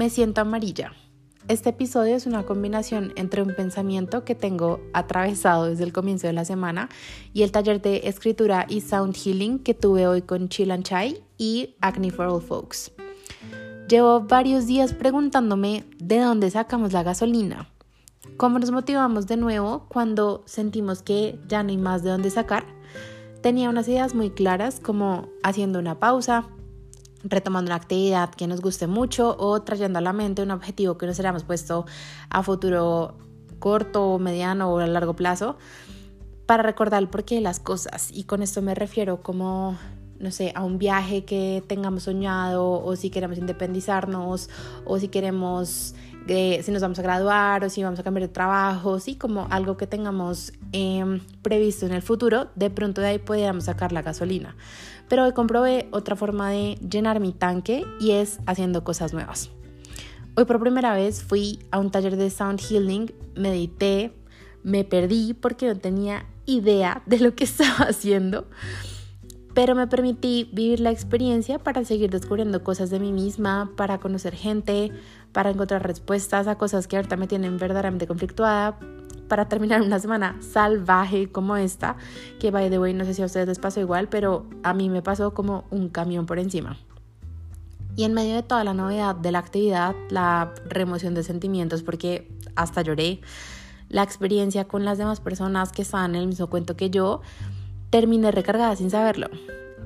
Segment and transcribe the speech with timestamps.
[0.00, 0.94] Me siento amarilla.
[1.46, 6.32] Este episodio es una combinación entre un pensamiento que tengo atravesado desde el comienzo de
[6.32, 6.88] la semana
[7.34, 11.22] y el taller de escritura y sound healing que tuve hoy con Chill and Chai
[11.36, 12.92] y Acne for All Folks.
[13.90, 17.68] Llevo varios días preguntándome de dónde sacamos la gasolina.
[18.38, 22.64] ¿Cómo nos motivamos de nuevo cuando sentimos que ya no hay más de dónde sacar?
[23.42, 26.48] Tenía unas ideas muy claras como haciendo una pausa,
[27.22, 31.06] retomando una actividad que nos guste mucho o trayendo a la mente un objetivo que
[31.06, 31.86] nos hayamos puesto
[32.30, 33.18] a futuro
[33.58, 35.56] corto, mediano o a largo plazo
[36.46, 38.10] para recordar el porqué de las cosas.
[38.12, 39.78] Y con esto me refiero como,
[40.18, 44.50] no sé, a un viaje que tengamos soñado o si queremos independizarnos
[44.84, 45.94] o si queremos,
[46.28, 49.46] eh, si nos vamos a graduar o si vamos a cambiar de trabajo, sí, como
[49.50, 54.02] algo que tengamos em, previsto en el futuro, de pronto de ahí podríamos sacar la
[54.02, 54.56] gasolina.
[55.08, 59.50] Pero hoy comprobé otra forma de llenar mi tanque y es haciendo cosas nuevas.
[60.36, 64.14] Hoy por primera vez fui a un taller de sound healing, medité,
[64.62, 68.46] me perdí porque no tenía idea de lo que estaba haciendo,
[69.54, 74.34] pero me permití vivir la experiencia para seguir descubriendo cosas de mí misma, para conocer
[74.34, 74.92] gente,
[75.32, 78.78] para encontrar respuestas a cosas que ahorita me tienen verdaderamente conflictuada,
[79.28, 81.96] para terminar una semana salvaje como esta,
[82.38, 84.88] que by the way no sé si a ustedes les pasó igual, pero a mí
[84.88, 86.76] me pasó como un camión por encima.
[87.96, 92.30] Y en medio de toda la novedad de la actividad, la remoción de sentimientos, porque
[92.56, 93.20] hasta lloré,
[93.88, 97.20] la experiencia con las demás personas que estaban en el mismo cuento que yo,
[97.90, 99.28] terminé recargada sin saberlo.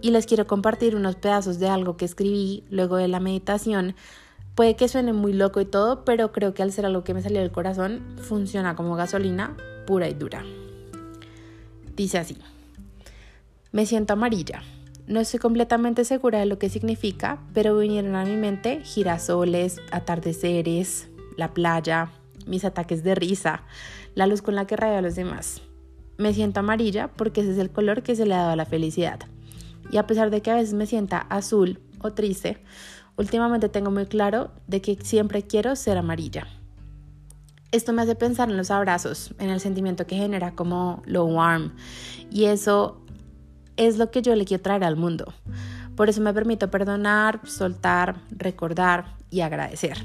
[0.00, 3.94] Y les quiero compartir unos pedazos de algo que escribí luego de la meditación
[4.56, 7.20] Puede que suene muy loco y todo, pero creo que al ser algo que me
[7.20, 9.54] salió del corazón, funciona como gasolina
[9.86, 10.44] pura y dura.
[11.94, 12.38] Dice así,
[13.70, 14.62] me siento amarilla.
[15.06, 21.10] No estoy completamente segura de lo que significa, pero vinieron a mi mente girasoles, atardeceres,
[21.36, 22.10] la playa,
[22.46, 23.62] mis ataques de risa,
[24.14, 25.60] la luz con la que rayo a los demás.
[26.18, 28.66] Me siento amarilla porque ese es el color que se le ha dado a la
[28.66, 29.20] felicidad.
[29.90, 32.60] Y a pesar de que a veces me sienta azul o triste,
[33.16, 36.46] Últimamente tengo muy claro de que siempre quiero ser amarilla.
[37.72, 41.72] Esto me hace pensar en los abrazos, en el sentimiento que genera como lo warm.
[42.30, 43.00] Y eso
[43.76, 45.32] es lo que yo le quiero traer al mundo.
[45.96, 49.96] Por eso me permito perdonar, soltar, recordar y agradecer.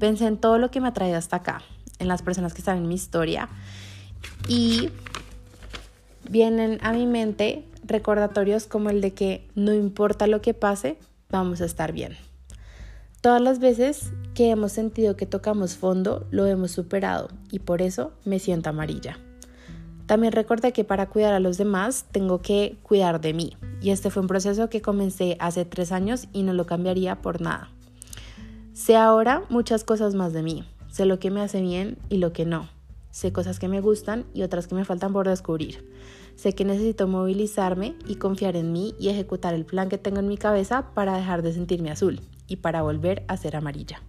[0.00, 1.62] Pensé en todo lo que me ha traído hasta acá,
[2.00, 3.48] en las personas que están en mi historia
[4.48, 4.90] y
[6.30, 10.96] vienen a mi mente recordatorios como el de que no importa lo que pase,
[11.28, 12.16] vamos a estar bien.
[13.20, 18.12] Todas las veces que hemos sentido que tocamos fondo, lo hemos superado y por eso
[18.24, 19.18] me siento amarilla.
[20.06, 24.10] También recordé que para cuidar a los demás tengo que cuidar de mí y este
[24.10, 27.70] fue un proceso que comencé hace tres años y no lo cambiaría por nada.
[28.72, 32.32] Sé ahora muchas cosas más de mí, sé lo que me hace bien y lo
[32.32, 32.68] que no,
[33.10, 35.84] sé cosas que me gustan y otras que me faltan por descubrir.
[36.36, 40.28] Sé que necesito movilizarme y confiar en mí y ejecutar el plan que tengo en
[40.28, 44.02] mi cabeza para dejar de sentirme azul y para volver a ser amarilla.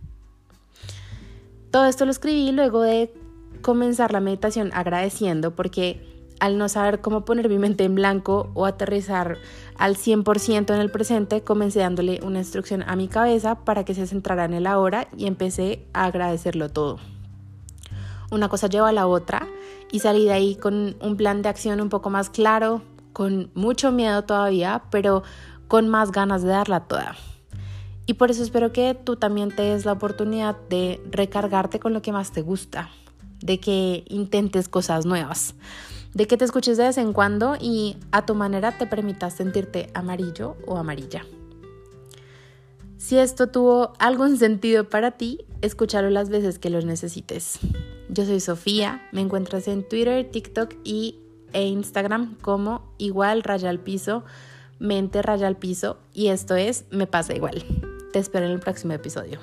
[1.72, 3.14] Todo esto lo escribí luego de
[3.62, 6.12] comenzar la meditación agradeciendo porque
[6.42, 9.38] al no saber cómo poner mi mente en blanco o aterrizar
[9.78, 14.08] al 100% en el presente, comencé dándole una instrucción a mi cabeza para que se
[14.08, 16.98] centrara en el ahora y empecé a agradecerlo todo.
[18.32, 19.48] Una cosa lleva a la otra
[19.92, 22.82] y salí de ahí con un plan de acción un poco más claro,
[23.12, 25.24] con mucho miedo todavía, pero
[25.68, 27.16] con más ganas de darla toda.
[28.06, 32.02] Y por eso espero que tú también te des la oportunidad de recargarte con lo
[32.02, 32.90] que más te gusta,
[33.42, 35.56] de que intentes cosas nuevas,
[36.14, 39.92] de que te escuches de vez en cuando y a tu manera te permitas sentirte
[39.94, 41.26] amarillo o amarilla.
[43.02, 47.58] Si esto tuvo algún sentido para ti, escúchalo las veces que lo necesites.
[48.10, 51.18] Yo soy Sofía, me encuentras en Twitter, TikTok y,
[51.52, 54.24] e Instagram como igual raya al piso,
[54.78, 57.66] mente raya al piso y esto es Me pasa igual.
[58.14, 59.40] Te espero en el próximo episodio.